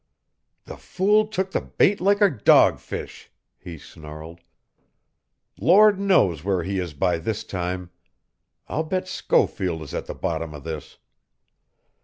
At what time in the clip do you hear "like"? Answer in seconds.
2.01-2.21